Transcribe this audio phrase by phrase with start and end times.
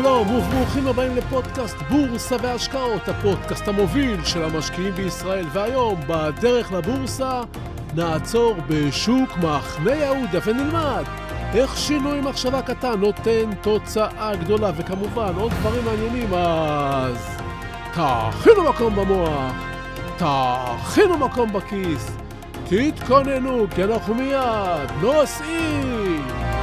[0.00, 5.46] שלום וברוכים הבאים לפודקאסט בורסה והשקעות, הפודקאסט המוביל של המשקיעים בישראל.
[5.52, 7.40] והיום, בדרך לבורסה,
[7.94, 11.04] נעצור בשוק מחנה יהודה ונלמד
[11.54, 17.36] איך שינוי מחשבה קטן נותן תוצאה גדולה, וכמובן עוד דברים מעניינים, אז
[17.90, 19.52] תכינו מקום במוח,
[20.16, 22.16] תכינו מקום בכיס,
[22.68, 26.53] תתכוננו, כי אנחנו מיד נוסעים!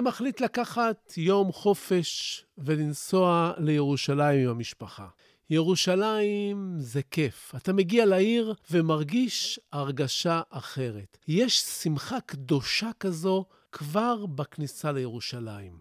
[0.00, 5.08] אתה מחליט לקחת יום חופש ולנסוע לירושלים עם המשפחה.
[5.50, 7.54] ירושלים זה כיף.
[7.56, 11.18] אתה מגיע לעיר ומרגיש הרגשה אחרת.
[11.28, 15.78] יש שמחה קדושה כזו כבר בכניסה לירושלים.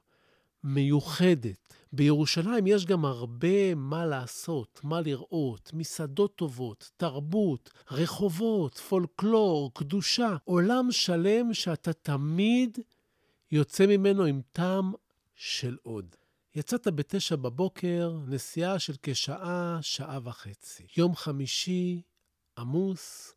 [0.64, 1.74] מיוחדת.
[1.94, 10.92] בירושלים יש גם הרבה מה לעשות, מה לראות, מסעדות טובות, תרבות, רחובות, פולקלור, קדושה, עולם
[10.92, 12.78] שלם שאתה תמיד
[13.52, 14.94] יוצא ממנו עם טעם
[15.36, 16.16] של עוד.
[16.56, 20.88] יצאת בתשע בבוקר, נסיעה של כשעה, שעה וחצי.
[20.98, 22.02] יום חמישי,
[22.58, 23.34] עמוס,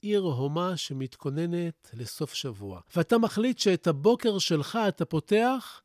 [0.00, 2.80] עיר הומה שמתכוננת לסוף שבוע.
[2.96, 5.82] ואתה מחליט שאת הבוקר שלך אתה פותח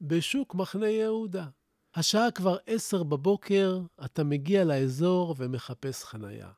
[0.00, 1.46] בשוק מחנה יהודה.
[1.94, 6.50] השעה כבר עשר בבוקר, אתה מגיע לאזור ומחפש חנייה.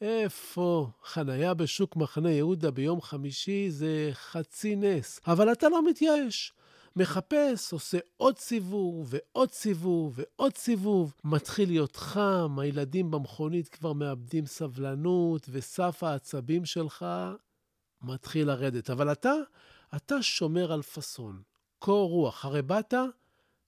[0.00, 0.90] איפה?
[1.04, 5.20] חניה בשוק מחנה יהודה ביום חמישי זה חצי נס.
[5.26, 6.52] אבל אתה לא מתייאש.
[6.96, 11.14] מחפש, עושה עוד סיבוב ועוד סיבוב ועוד סיבוב.
[11.24, 17.06] מתחיל להיות חם, הילדים במכונית כבר מאבדים סבלנות, וסף העצבים שלך
[18.02, 18.90] מתחיל לרדת.
[18.90, 19.34] אבל אתה,
[19.96, 21.42] אתה שומר על פאסון.
[21.78, 22.44] קור רוח.
[22.44, 22.94] הרי באת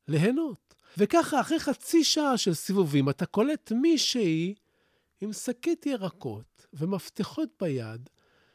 [0.09, 0.75] ליהנות.
[0.99, 4.55] וככה, אחרי חצי שעה של סיבובים, אתה קולט מישהי
[5.23, 8.09] עם שקית ירקות ומפתחות ביד,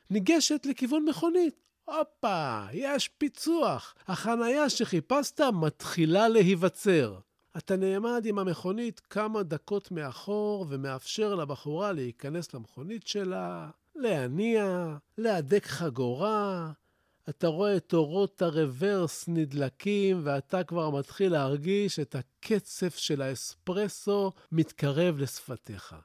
[0.10, 1.60] ניגשת לכיוון מכונית.
[1.86, 3.96] הופה, יש פיצוח.
[4.08, 7.20] החנייה שחיפשת מתחילה להיווצר.
[7.58, 16.72] אתה נעמד עם המכונית כמה דקות מאחור ומאפשר לבחורה להיכנס למכונית שלה, להניע, להדק חגורה.
[17.30, 25.18] אתה רואה את אורות הרוורס נדלקים ואתה כבר מתחיל להרגיש את הקצף של האספרסו מתקרב
[25.20, 25.96] לשפתיך.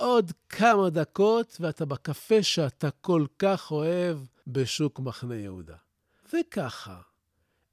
[0.00, 5.76] עוד כמה דקות ואתה בקפה שאתה כל כך אוהב בשוק מחנה יהודה.
[6.32, 6.96] וככה,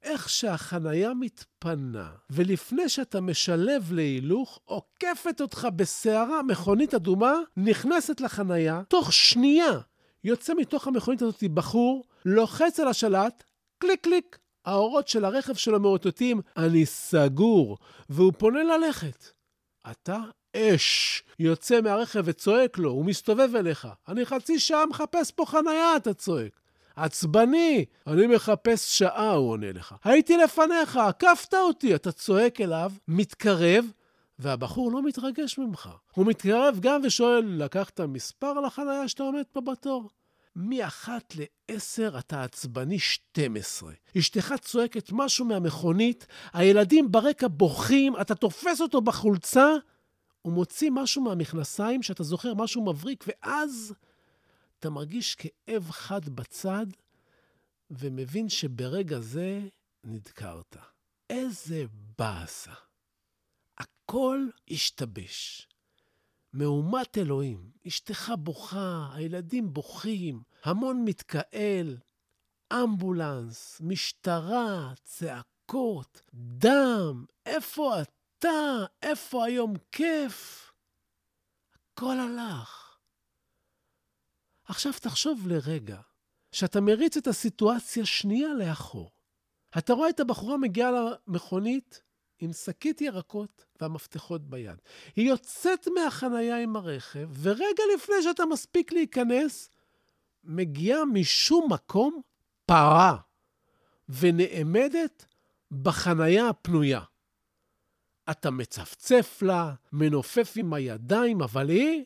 [0.02, 9.12] איך שהחנייה מתפנה, ולפני שאתה משלב להילוך, עוקפת אותך בסערה מכונית אדומה, נכנסת לחנייה, תוך
[9.12, 9.80] שנייה
[10.24, 13.44] יוצא מתוך המכונית הזאת בחור, לוחץ על השלט,
[13.78, 14.38] קליק קליק.
[14.64, 19.24] האורות של הרכב שלו מאותתים, אני סגור, והוא פונה ללכת.
[19.90, 20.18] אתה
[20.56, 23.88] אש, יוצא מהרכב וצועק לו, הוא מסתובב אליך.
[24.08, 26.60] אני חצי שעה מחפש פה חנייה, אתה צועק.
[26.96, 29.94] עצבני, אני מחפש שעה, הוא עונה לך.
[30.04, 31.94] הייתי לפניך, עקפת אותי.
[31.94, 33.84] אתה צועק אליו, מתקרב,
[34.38, 35.88] והבחור לא מתרגש ממך.
[36.14, 40.10] הוא מתקרב גם ושואל, לקחת מספר לחנייה שאתה עומד פה בתור?
[40.56, 41.34] מאחת
[41.68, 43.92] לעשר אתה עצבני 12.
[44.18, 49.68] אשתך צועקת משהו מהמכונית, הילדים ברקע בוכים, אתה תופס אותו בחולצה,
[50.46, 53.94] הוא מוציא משהו מהמכנסיים, שאתה זוכר, משהו מבריק, ואז
[54.78, 56.86] אתה מרגיש כאב חד בצד,
[57.90, 59.60] ומבין שברגע זה
[60.04, 60.76] נדקרת.
[61.30, 61.84] איזה
[62.18, 62.72] באסה.
[63.78, 65.68] הכל השתבש.
[66.52, 71.96] מהומת אלוהים, אשתך בוכה, הילדים בוכים, המון מתקהל,
[72.72, 78.15] אמבולנס, משטרה, צעקות, דם, איפה אתה?
[78.38, 80.66] אתה, איפה היום כיף?
[81.92, 82.96] הכל הלך.
[84.64, 86.00] עכשיו תחשוב לרגע,
[86.52, 89.10] שאתה מריץ את הסיטואציה שנייה לאחור.
[89.78, 92.02] אתה רואה את הבחורה מגיעה למכונית
[92.38, 94.78] עם שקית ירקות והמפתחות ביד.
[95.16, 99.70] היא יוצאת מהחנייה עם הרכב, ורגע לפני שאתה מספיק להיכנס,
[100.44, 102.20] מגיעה משום מקום
[102.66, 103.16] פרה,
[104.08, 105.26] ונעמדת
[105.70, 107.00] בחנייה הפנויה.
[108.30, 112.04] אתה מצפצף לה, מנופף עם הידיים, אבל היא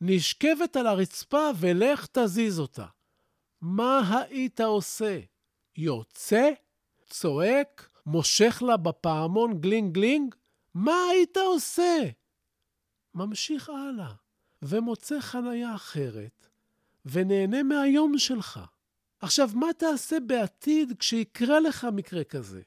[0.00, 2.86] נשכבת על הרצפה ולך תזיז אותה.
[3.60, 5.20] מה היית עושה?
[5.76, 6.50] יוצא,
[7.06, 10.34] צועק, מושך לה בפעמון גלינג גלינג?
[10.74, 11.98] מה היית עושה?
[13.14, 14.12] ממשיך הלאה,
[14.62, 16.48] ומוצא חניה אחרת,
[17.06, 18.60] ונהנה מהיום שלך.
[19.20, 22.62] עכשיו, מה תעשה בעתיד כשיקרה לך מקרה כזה?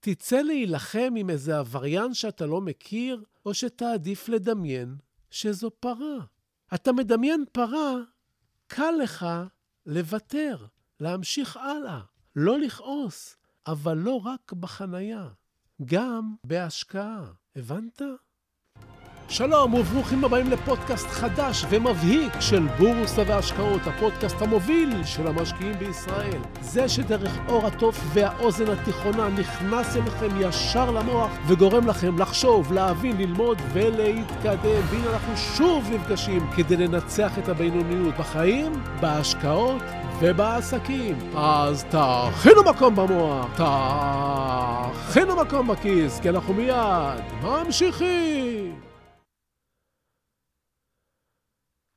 [0.00, 4.96] תצא להילחם עם איזה עבריין שאתה לא מכיר, או שתעדיף לדמיין
[5.30, 6.18] שזו פרה.
[6.74, 7.94] אתה מדמיין פרה,
[8.66, 9.26] קל לך
[9.86, 10.66] לוותר,
[11.00, 12.00] להמשיך הלאה,
[12.36, 13.36] לא לכעוס,
[13.66, 15.28] אבל לא רק בחנייה,
[15.84, 17.32] גם בהשקעה.
[17.56, 18.02] הבנת?
[19.32, 26.40] שלום וברוכים הבאים לפודקאסט חדש ומבהיק של בורסה והשקעות, הפודקאסט המוביל של המשקיעים בישראל.
[26.60, 33.58] זה שדרך אור התוף והאוזן התיכונה נכנס אליכם ישר למוח וגורם לכם לחשוב, להבין, ללמוד
[33.72, 34.80] ולהתקדם.
[34.90, 39.82] והנה אנחנו שוב נפגשים כדי לנצח את הבינוניות בחיים, בהשקעות
[40.20, 41.18] ובעסקים.
[41.36, 43.60] אז תכינו מקום במוח,
[45.08, 48.89] תכינו מקום בכיס, כי אנחנו מיד ממשיכים.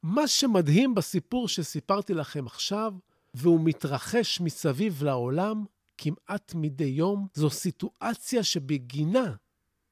[0.04, 2.94] מה שמדהים בסיפור שסיפרתי לכם עכשיו,
[3.34, 5.66] והוא מתרחש מסביב לעולם
[5.98, 9.36] כמעט מדי יום, זו סיטואציה שבגינה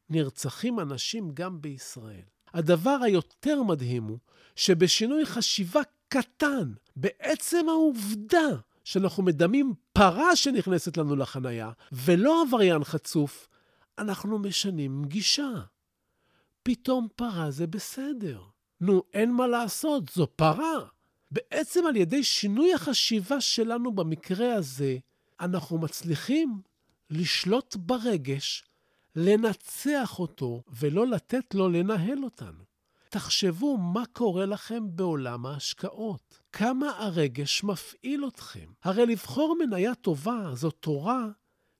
[0.09, 2.21] נרצחים אנשים גם בישראל.
[2.53, 4.17] הדבר היותר מדהים הוא
[4.55, 8.49] שבשינוי חשיבה קטן, בעצם העובדה
[8.83, 13.47] שאנחנו מדמים פרה שנכנסת לנו לחנייה, ולא עבריין חצוף,
[13.97, 15.51] אנחנו משנים גישה.
[16.63, 18.50] פתאום פרה זה בסדר.
[18.81, 20.79] נו, אין מה לעשות, זו פרה.
[21.31, 24.97] בעצם על ידי שינוי החשיבה שלנו במקרה הזה,
[25.39, 26.61] אנחנו מצליחים
[27.09, 28.63] לשלוט ברגש,
[29.15, 32.63] לנצח אותו, ולא לתת לו לנהל אותנו.
[33.09, 36.39] תחשבו מה קורה לכם בעולם ההשקעות.
[36.51, 38.65] כמה הרגש מפעיל אתכם.
[38.83, 41.27] הרי לבחור מניה טובה זו תורה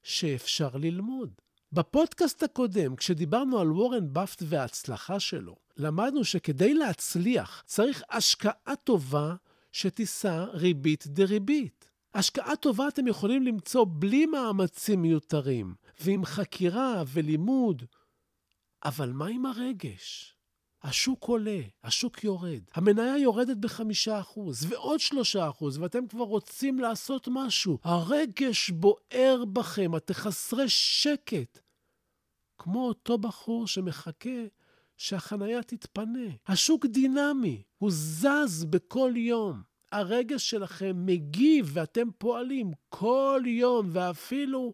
[0.04, 1.30] שאפשר ללמוד.
[1.74, 9.36] בפודקאסט הקודם, כשדיברנו על וורן באפט וההצלחה שלו, למדנו שכדי להצליח צריך השקעה טובה
[9.72, 11.92] שתישא ריבית דריבית.
[12.14, 17.84] השקעה טובה אתם יכולים למצוא בלי מאמצים מיותרים, ועם חקירה ולימוד.
[18.84, 20.36] אבל מה עם הרגש?
[20.84, 27.28] השוק עולה, השוק יורד, המניה יורדת בחמישה אחוז, ועוד שלושה אחוז, ואתם כבר רוצים לעשות
[27.32, 27.80] משהו.
[27.84, 31.60] הרגש בוער בכם, אתם חסרי שקט.
[32.58, 34.46] כמו אותו בחור שמחכה
[34.98, 36.30] שהחנייה תתפנה.
[36.48, 39.62] השוק דינמי, הוא זז בכל יום.
[39.92, 44.74] הרגש שלכם מגיב ואתם פועלים כל יום ואפילו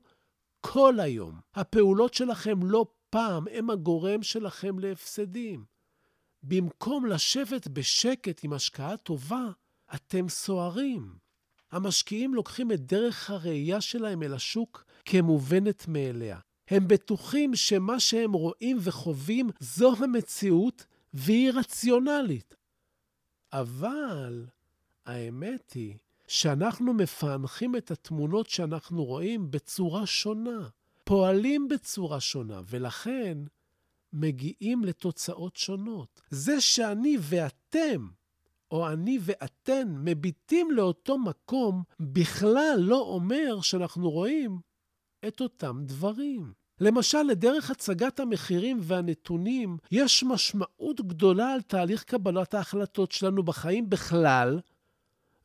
[0.61, 1.39] כל היום.
[1.55, 5.76] הפעולות שלכם לא פעם הם הגורם שלכם להפסדים.
[6.47, 9.45] במקום לשבת בשקט עם השקעה טובה,
[9.95, 11.15] אתם סוערים.
[11.71, 16.39] המשקיעים לוקחים את דרך הראייה שלהם אל השוק כמובנת מאליה.
[16.67, 22.55] הם בטוחים שמה שהם רואים וחווים זו המציאות והיא רציונלית.
[23.53, 24.45] אבל
[25.05, 25.97] האמת היא
[26.27, 30.69] שאנחנו מפענחים את התמונות שאנחנו רואים בצורה שונה,
[31.03, 33.37] פועלים בצורה שונה, ולכן
[34.13, 36.21] מגיעים לתוצאות שונות.
[36.29, 38.07] זה שאני ואתם,
[38.71, 44.59] או אני ואתן, מביטים לאותו מקום, בכלל לא אומר שאנחנו רואים
[45.27, 46.53] את אותם דברים.
[46.79, 54.59] למשל, לדרך הצגת המחירים והנתונים, יש משמעות גדולה על תהליך קבלת ההחלטות שלנו בחיים בכלל,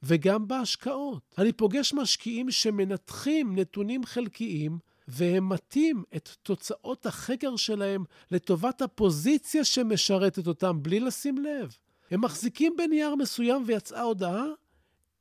[0.02, 1.34] וגם בהשקעות.
[1.38, 4.78] אני פוגש משקיעים שמנתחים נתונים חלקיים,
[5.08, 11.76] והם מטים את תוצאות החקר שלהם לטובת הפוזיציה שמשרתת אותם בלי לשים לב.
[12.10, 14.44] הם מחזיקים בנייר מסוים ויצאה הודעה,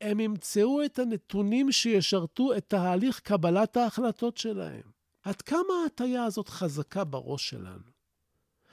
[0.02, 4.92] הם ימצאו את הנתונים שישרתו את תהליך קבלת ההחלטות שלהם.
[5.24, 7.92] עד כמה ההטייה הזאת חזקה בראש שלנו?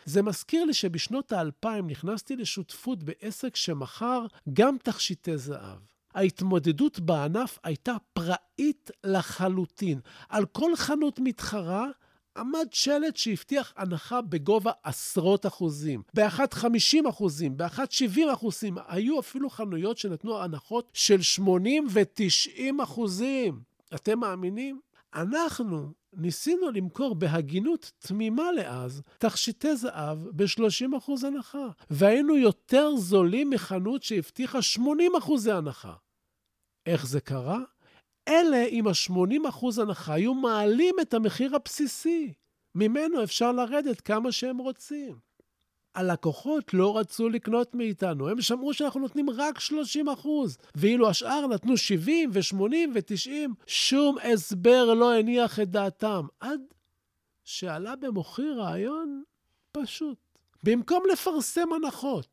[0.05, 5.79] זה מזכיר לי שבשנות האלפיים נכנסתי לשותפות בעסק שמכר גם תכשיטי זהב.
[6.19, 10.01] ההתמודדות בענף הייתה פראית לחלוטין.
[10.29, 11.87] על כל חנות מתחרה
[12.37, 16.03] עמד שלט שהבטיח הנחה בגובה עשרות אחוזים.
[16.15, 18.77] באחת 50 אחוזים, באחת 70 אחוזים.
[18.89, 23.61] היו אפילו חנויות שנתנו הנחות של 80 ו-90 אחוזים.
[23.95, 24.81] אתם מאמינים?
[25.15, 34.59] אנחנו ניסינו למכור בהגינות תמימה לאז תכשיטי זהב ב-30% הנחה, והיינו יותר זולים מחנות שהבטיחה
[34.77, 35.93] 80% הנחה.
[36.89, 37.59] איך זה קרה?
[38.29, 42.33] אלה עם ה-80% הנחה היו מעלים את המחיר הבסיסי.
[42.75, 45.17] ממנו אפשר לרדת כמה שהם רוצים.
[45.95, 51.77] הלקוחות לא רצו לקנות מאיתנו, הם שמעו שאנחנו נותנים רק 30 אחוז, ואילו השאר נתנו
[51.77, 52.57] 70 ו-80
[52.95, 53.31] ו-90,
[53.67, 56.61] שום הסבר לא הניח את דעתם, עד
[57.45, 59.23] שעלה במוחי רעיון
[59.73, 60.19] פשוט.
[60.63, 62.29] במקום לפרסם הנחות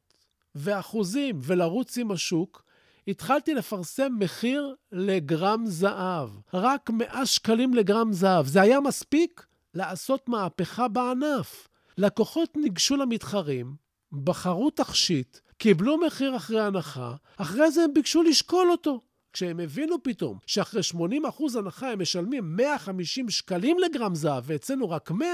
[0.55, 2.64] ואחוזים ולרוץ עם השוק,
[3.07, 6.29] התחלתי לפרסם מחיר לגרם זהב.
[6.53, 8.47] רק 100 שקלים לגרם זהב.
[8.47, 11.67] זה היה מספיק לעשות מהפכה בענף.
[11.97, 13.75] לקוחות ניגשו למתחרים,
[14.23, 19.01] בחרו תכשיט, קיבלו מחיר אחרי הנחה, אחרי זה הם ביקשו לשקול אותו.
[19.33, 25.27] כשהם הבינו פתאום שאחרי 80% הנחה הם משלמים 150 שקלים לגרם זהב, ואצלנו רק 100,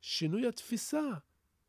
[0.00, 1.02] שינוי התפיסה,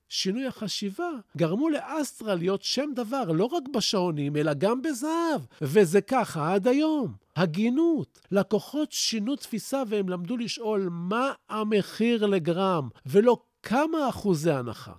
[0.09, 5.41] שינוי החשיבה, גרמו לאסטרה להיות שם דבר לא רק בשעונים, אלא גם בזהב.
[5.61, 7.13] וזה ככה עד היום.
[7.35, 8.19] הגינות.
[8.31, 14.93] לקוחות שינו תפיסה והם למדו לשאול מה המחיר לגרם, ולא כמה אחוזי הנחה.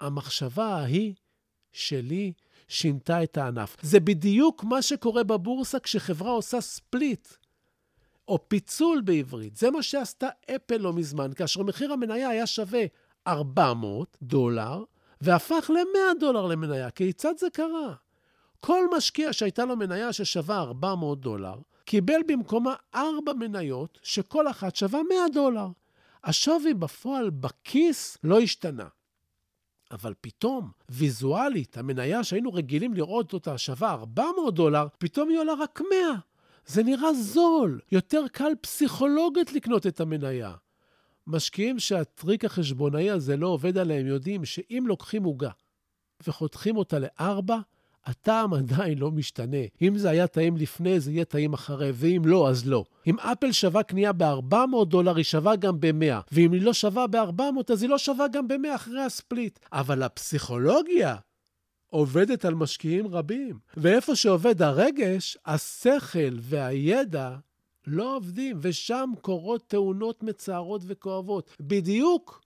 [0.00, 1.14] המחשבה ההיא
[1.72, 2.32] שלי
[2.68, 3.76] שינתה את הענף.
[3.82, 7.28] זה בדיוק מה שקורה בבורסה כשחברה עושה ספליט,
[8.28, 9.56] או פיצול בעברית.
[9.56, 12.84] זה מה שעשתה אפל לא מזמן, כאשר מחיר המניה היה שווה
[13.28, 14.84] 400 דולר,
[15.20, 16.90] והפך ל-100 דולר למניה.
[16.90, 17.94] כיצד זה קרה?
[18.60, 21.54] כל משקיע שהייתה לו מניה ששווה 400 דולר,
[21.84, 25.66] קיבל במקומה 4 מניות שכל אחת שווה 100 דולר.
[26.24, 28.86] השווי בפועל בכיס לא השתנה.
[29.90, 35.80] אבל פתאום, ויזואלית, המניה שהיינו רגילים לראות אותה שווה 400 דולר, פתאום היא עולה רק
[35.90, 35.96] 100.
[36.66, 40.52] זה נראה זול, יותר קל פסיכולוגית לקנות את המניה.
[41.28, 45.50] משקיעים שהטריק החשבונאי הזה לא עובד עליהם יודעים שאם לוקחים עוגה
[46.26, 47.58] וחותכים אותה לארבע,
[48.04, 49.56] הטעם עדיין לא משתנה.
[49.82, 52.84] אם זה היה טעים לפני, זה יהיה טעים אחרי, ואם לא, אז לא.
[53.06, 57.72] אם אפל שווה קנייה ב-400 דולר, היא שווה גם ב-100, ואם היא לא שווה ב-400,
[57.72, 59.58] אז היא לא שווה גם ב-100 אחרי הספליט.
[59.72, 61.16] אבל הפסיכולוגיה
[61.86, 63.58] עובדת על משקיעים רבים.
[63.76, 67.36] ואיפה שעובד הרגש, השכל והידע
[67.88, 71.56] לא עובדים, ושם קורות תאונות מצערות וכואבות.
[71.60, 72.42] בדיוק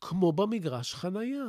[0.00, 1.46] כמו במגרש חנייה.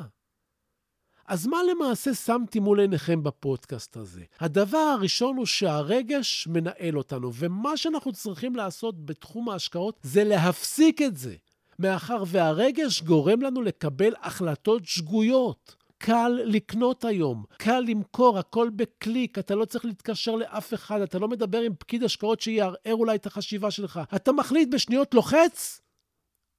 [1.29, 4.23] אז מה למעשה שמתי מול עיניכם בפודקאסט הזה?
[4.39, 11.17] הדבר הראשון הוא שהרגש מנהל אותנו, ומה שאנחנו צריכים לעשות בתחום ההשקעות זה להפסיק את
[11.17, 11.35] זה,
[11.79, 15.75] מאחר והרגש גורם לנו לקבל החלטות שגויות.
[16.01, 21.27] קל לקנות היום, קל למכור, הכל בקליק, אתה לא צריך להתקשר לאף אחד, אתה לא
[21.27, 23.99] מדבר עם פקיד השקעות שיערער אולי את החשיבה שלך.
[24.15, 25.81] אתה מחליט בשניות, לוחץ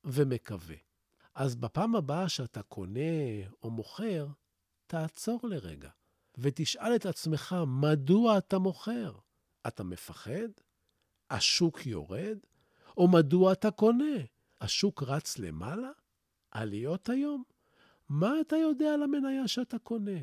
[0.05, 0.77] ומקווה.
[1.35, 3.01] אז בפעם הבאה שאתה קונה
[3.63, 4.27] או מוכר,
[4.87, 5.91] תעצור לרגע
[6.39, 9.13] ותשאל את עצמך, מדוע אתה מוכר?
[9.67, 10.49] אתה מפחד?
[11.31, 12.39] השוק יורד?
[12.97, 14.17] או מדוע אתה קונה?
[14.61, 15.91] השוק רץ למעלה?
[16.51, 17.43] עליות היום?
[18.11, 20.21] מה אתה יודע על המניה שאתה קונה?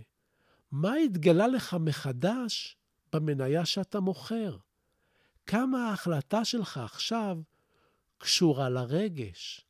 [0.72, 2.78] מה התגלה לך מחדש
[3.14, 4.58] במניה שאתה מוכר?
[5.46, 7.38] כמה ההחלטה שלך עכשיו
[8.18, 9.66] קשורה לרגש?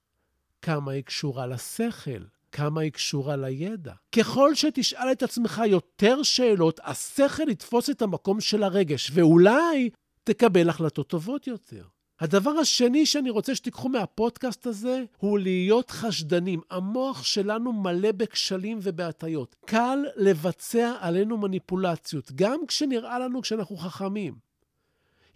[0.62, 2.24] כמה היא קשורה לשכל?
[2.52, 3.94] כמה היא קשורה לידע.
[4.12, 9.90] ככל שתשאל את עצמך יותר שאלות, השכל יתפוס את המקום של הרגש, ואולי
[10.24, 11.88] תקבל החלטות טובות יותר.
[12.20, 16.62] הדבר השני שאני רוצה שתיקחו מהפודקאסט הזה, הוא להיות חשדנים.
[16.70, 19.56] המוח שלנו מלא בכשלים ובהטיות.
[19.66, 24.36] קל לבצע עלינו מניפולציות, גם כשנראה לנו כשאנחנו חכמים.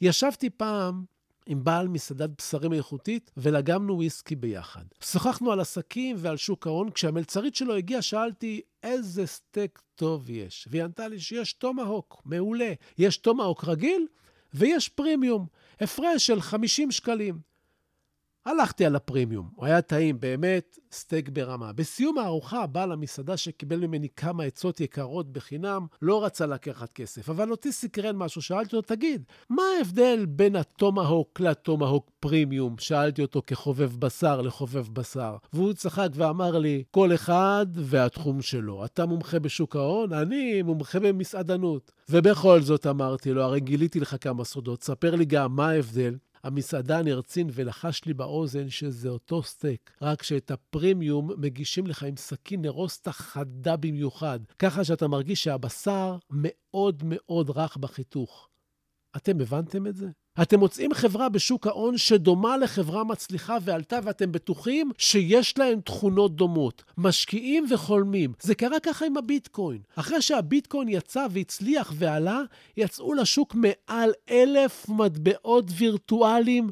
[0.01, 1.03] ישבתי פעם
[1.45, 4.83] עם בעל מסעדת בשרים איכותית, ולגמנו וויסקי ביחד.
[5.03, 6.89] שוחחנו על עסקים ועל שוק ההון.
[6.89, 10.67] כשהמלצרית שלו הגיעה, שאלתי, איזה סטייק טוב יש?
[10.71, 12.73] והיא ענתה לי שיש טומהוק, מעולה.
[12.97, 14.07] יש טומהוק רגיל
[14.53, 15.47] ויש פרימיום,
[15.81, 17.50] הפרש של 50 שקלים.
[18.45, 21.73] הלכתי על הפרימיום, הוא היה טעים, באמת סטייק ברמה.
[21.73, 27.51] בסיום הארוחה, בעל המסעדה שקיבל ממני כמה עצות יקרות בחינם, לא רצה לקחת כסף, אבל
[27.51, 32.75] אותי סקרן משהו, שאלתי אותו, תגיד, מה ההבדל בין הטומהוק לטומהוק פרימיום?
[32.79, 35.35] שאלתי אותו כחובב בשר לחובב בשר.
[35.53, 38.85] והוא צחק ואמר לי, כל אחד והתחום שלו.
[38.85, 41.91] אתה מומחה בשוק ההון, אני מומחה במסעדנות.
[42.09, 47.07] ובכל זאת אמרתי לו, הרי גיליתי לך כמה סודות, ספר לי גם מה ההבדל המסעדן
[47.07, 53.11] הרצין ולחש לי באוזן שזה אותו סטייק, רק שאת הפרימיום מגישים לך עם סכין נרוסטה
[53.11, 58.49] חדה במיוחד, ככה שאתה מרגיש שהבשר מאוד מאוד רך בחיתוך.
[59.17, 60.07] אתם הבנתם את זה?
[60.41, 66.83] אתם מוצאים חברה בשוק ההון שדומה לחברה מצליחה ועלתה, ואתם בטוחים שיש להם תכונות דומות.
[66.97, 68.33] משקיעים וחולמים.
[68.41, 69.81] זה קרה ככה עם הביטקוין.
[69.95, 72.41] אחרי שהביטקוין יצא והצליח ועלה,
[72.77, 76.69] יצאו לשוק מעל אלף מטבעות וירטואליים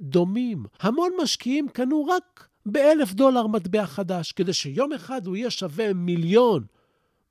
[0.00, 0.64] דומים.
[0.80, 6.64] המון משקיעים קנו רק באלף דולר מטבע חדש, כדי שיום אחד הוא יהיה שווה מיליון.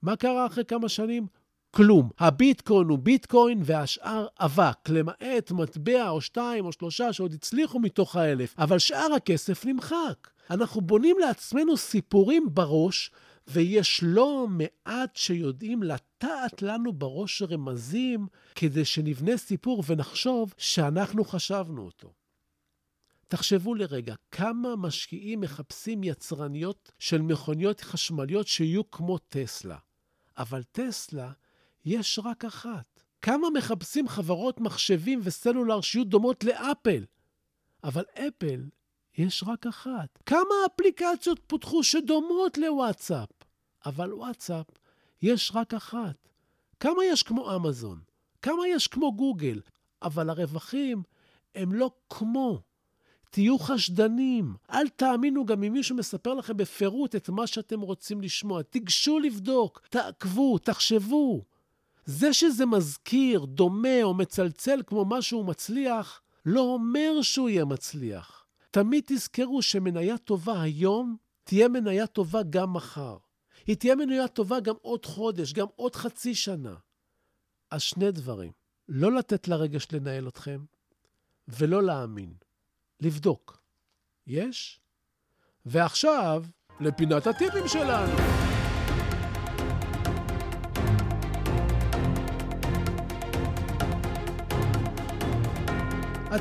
[0.01, 1.27] מה קרה אחרי כמה שנים?
[1.71, 2.09] כלום.
[2.19, 8.55] הביטקוין הוא ביטקוין והשאר אבק, למעט מטבע או שתיים או שלושה שעוד הצליחו מתוך האלף,
[8.57, 10.29] אבל שאר הכסף נמחק.
[10.49, 13.11] אנחנו בונים לעצמנו סיפורים בראש,
[13.47, 22.13] ויש לא מעט שיודעים לטעת לנו בראש רמזים כדי שנבנה סיפור ונחשוב שאנחנו חשבנו אותו.
[23.27, 29.77] תחשבו לרגע, כמה משקיעים מחפשים יצרניות של מכוניות חשמליות שיהיו כמו טסלה.
[30.37, 31.31] אבל טסלה,
[31.85, 33.03] יש רק אחת.
[33.21, 37.05] כמה מחפשים חברות מחשבים וסלולר שיהיו דומות לאפל.
[37.83, 38.61] אבל אפל,
[39.17, 40.19] יש רק אחת.
[40.25, 43.29] כמה אפליקציות פותחו שדומות לוואטסאפ?
[43.85, 44.65] אבל וואטסאפ,
[45.21, 46.29] יש רק אחת.
[46.79, 47.99] כמה יש כמו אמזון?
[48.41, 49.61] כמה יש כמו גוגל?
[50.01, 51.03] אבל הרווחים
[51.55, 52.61] הם לא כמו.
[53.29, 54.55] תהיו חשדנים.
[54.71, 58.61] אל תאמינו גם אם מישהו מספר לכם בפירוט את מה שאתם רוצים לשמוע.
[58.61, 61.43] תיגשו לבדוק, תעקבו, תחשבו.
[62.05, 68.45] זה שזה מזכיר, דומה או מצלצל כמו משהו מצליח, לא אומר שהוא יהיה מצליח.
[68.71, 73.17] תמיד תזכרו שמניה טובה היום תהיה מניה טובה גם מחר.
[73.67, 76.75] היא תהיה מניה טובה גם עוד חודש, גם עוד חצי שנה.
[77.71, 78.51] אז שני דברים,
[78.89, 80.65] לא לתת לרגש לנהל אתכם,
[81.47, 82.33] ולא להאמין.
[83.01, 83.61] לבדוק.
[84.27, 84.79] יש?
[85.65, 86.43] ועכשיו,
[86.79, 88.38] לפינת הטיפים שלנו.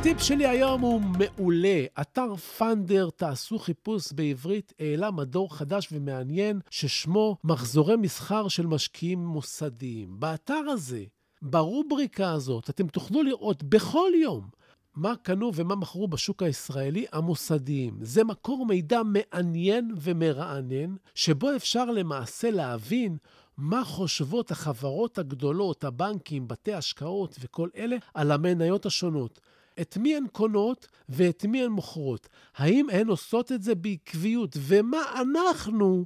[0.00, 1.84] הטיפ שלי היום הוא מעולה.
[2.00, 10.20] אתר פאנדר, תעשו חיפוש בעברית, העלה מדור חדש ומעניין ששמו מחזורי מסחר של משקיעים מוסדיים.
[10.20, 11.04] באתר הזה,
[11.42, 14.48] ברובריקה הזאת, אתם תוכלו לראות בכל יום
[14.96, 17.98] מה קנו ומה מכרו בשוק הישראלי המוסדיים.
[18.00, 23.16] זה מקור מידע מעניין ומרענן, שבו אפשר למעשה להבין
[23.56, 29.40] מה חושבות החברות הגדולות, הבנקים, בתי השקעות וכל אלה, על המניות השונות.
[29.80, 32.28] את מי הן קונות ואת מי הן מוכרות.
[32.54, 36.04] האם הן עושות את זה בעקביות, ומה אנחנו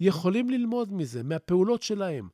[0.00, 2.28] יכולים ללמוד מזה, מהפעולות שלהם.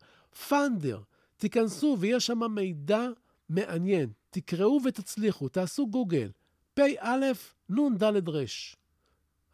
[0.48, 1.00] פאנדר,
[1.36, 3.08] תיכנסו ויש שם מידע
[3.48, 4.10] מעניין.
[4.30, 6.30] תקראו ותצליחו, תעשו גוגל,
[6.74, 7.32] פ"א
[7.68, 8.44] נ"ד ר'.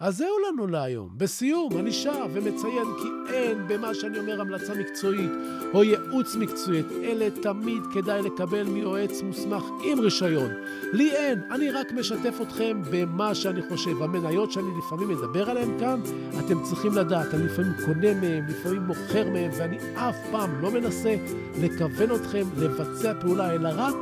[0.02, 1.08] אז זהו לנו להיום.
[1.16, 5.30] בסיום, אני שב ומציין כי אין במה שאני אומר המלצה מקצועית
[5.74, 6.80] או ייעוץ מקצועי.
[6.80, 10.50] את אלה תמיד כדאי לקבל מיועץ מוסמך עם רישיון.
[10.92, 14.02] לי אין, אני רק משתף אתכם במה שאני חושב.
[14.02, 16.00] המניות שאני לפעמים מדבר עליהן כאן,
[16.38, 21.16] אתם צריכים לדעת, אני לפעמים קונה מהן, לפעמים מוכר מהן, ואני אף פעם לא מנסה
[21.60, 23.96] לכוון אתכם לבצע פעולה, אלא רק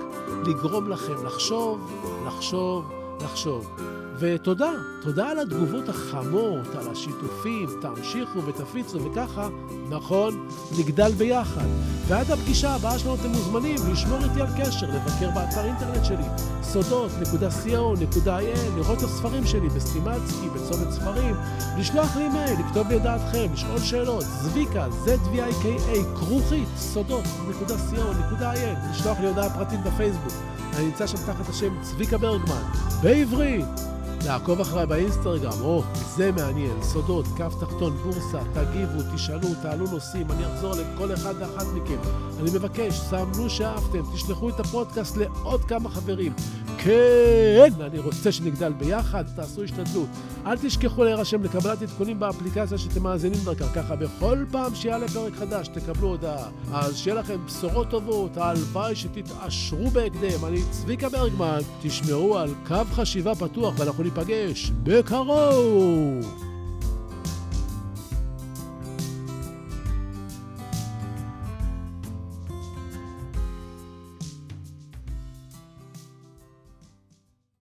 [0.47, 4.00] לגרום לכם לחשוב, לחשוב, לחשוב.
[4.21, 4.71] ותודה,
[5.03, 9.49] תודה על התגובות החמות, על השיתופים, תמשיכו ותפיצו, וככה,
[9.89, 11.67] נכון, נגדל ביחד.
[12.07, 16.25] ועד הפגישה הבאה שלנו אתם מוזמנים לשמור איתי על קשר, לבקר באתר אינטרנט שלי,
[16.63, 21.37] סודות.co.il, לראות את הספרים שלי בסטימצקי, בצומת ספרים,
[21.79, 29.29] לשלוח לי מייל, לכתוב לי את דעתכם, לשאול שאלות, זביקה, Z-V-I-K-A, כרוכית, סודות.co.il, לשלוח לי
[29.29, 30.33] הודעה פרטית בפייסבוק.
[30.77, 32.63] אני נמצא שם תחת השם צביקה ברגמן,
[33.03, 33.90] בעברית.
[34.27, 35.83] לעקוב אחריי באינסטגרם, או,
[36.17, 41.67] זה מעניין, סודות, כף תחתון, בורסה, תגיבו, תשאלו, תעלו נושאים, אני אחזור לכל אחד ואחת
[41.75, 41.99] מכם.
[42.41, 46.33] אני מבקש, סמנו שאהבתם, תשלחו את הפודקאסט לעוד כמה חברים.
[46.79, 50.09] כן, אני רוצה שנגדל ביחד, תעשו השתדלות.
[50.47, 55.69] אל תשכחו להירשם לקבלת עדכונים באפליקציה שאתם מאזינים דרכה, ככה בכל פעם שיעלה פרק חדש
[55.69, 56.49] תקבלו הודעה.
[56.73, 60.45] אז שיהיה לכם בשורות טובות, הלוואי שתתעשרו בהקדם.
[60.47, 66.50] אני צביקה ברגמן, תשמעו על קו חשיבה פתוח ואנחנו ניפגש בקרוב.